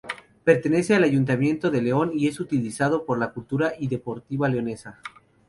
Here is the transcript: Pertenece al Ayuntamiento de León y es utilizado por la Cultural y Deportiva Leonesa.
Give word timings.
Pertenece 0.43 0.95
al 0.95 1.03
Ayuntamiento 1.03 1.69
de 1.69 1.79
León 1.79 2.09
y 2.15 2.25
es 2.27 2.39
utilizado 2.39 3.05
por 3.05 3.19
la 3.19 3.29
Cultural 3.33 3.75
y 3.77 3.87
Deportiva 3.87 4.49
Leonesa. 4.49 4.99